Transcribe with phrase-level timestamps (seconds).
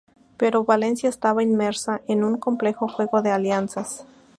[0.35, 4.07] Pero Valencia estaba inmersa en un complejo juego de alianzas.